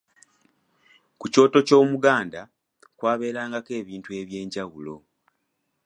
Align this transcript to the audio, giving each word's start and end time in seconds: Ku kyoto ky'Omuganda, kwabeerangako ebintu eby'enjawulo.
Ku 1.19 1.25
kyoto 1.33 1.59
ky'Omuganda, 1.67 2.41
kwabeerangako 2.97 3.71
ebintu 3.81 4.09
eby'enjawulo. 4.21 4.95